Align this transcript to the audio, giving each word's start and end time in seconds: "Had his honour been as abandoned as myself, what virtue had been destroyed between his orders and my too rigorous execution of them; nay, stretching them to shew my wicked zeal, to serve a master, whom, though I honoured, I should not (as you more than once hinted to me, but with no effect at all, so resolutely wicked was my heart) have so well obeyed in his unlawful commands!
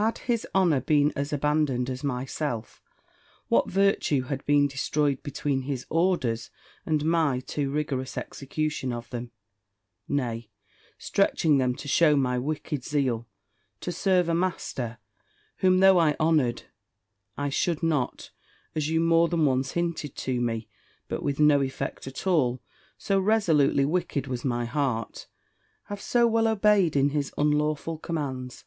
"Had 0.00 0.16
his 0.20 0.46
honour 0.54 0.80
been 0.80 1.12
as 1.14 1.30
abandoned 1.30 1.90
as 1.90 2.02
myself, 2.02 2.80
what 3.48 3.68
virtue 3.70 4.22
had 4.22 4.42
been 4.46 4.66
destroyed 4.66 5.22
between 5.22 5.64
his 5.68 5.84
orders 5.90 6.48
and 6.86 7.04
my 7.04 7.40
too 7.40 7.68
rigorous 7.70 8.16
execution 8.16 8.94
of 8.94 9.10
them; 9.10 9.30
nay, 10.08 10.48
stretching 10.96 11.58
them 11.58 11.74
to 11.74 11.86
shew 11.86 12.16
my 12.16 12.38
wicked 12.38 12.82
zeal, 12.82 13.26
to 13.82 13.92
serve 13.92 14.30
a 14.30 14.34
master, 14.34 14.96
whom, 15.58 15.80
though 15.80 15.98
I 15.98 16.16
honoured, 16.18 16.62
I 17.36 17.50
should 17.50 17.82
not 17.82 18.30
(as 18.74 18.88
you 18.88 19.00
more 19.02 19.28
than 19.28 19.44
once 19.44 19.72
hinted 19.72 20.16
to 20.16 20.40
me, 20.40 20.66
but 21.08 21.22
with 21.22 21.38
no 21.38 21.60
effect 21.60 22.06
at 22.06 22.26
all, 22.26 22.62
so 22.96 23.20
resolutely 23.20 23.84
wicked 23.84 24.28
was 24.28 24.46
my 24.46 24.64
heart) 24.64 25.26
have 25.88 26.00
so 26.00 26.26
well 26.26 26.48
obeyed 26.48 26.96
in 26.96 27.10
his 27.10 27.34
unlawful 27.36 27.98
commands! 27.98 28.64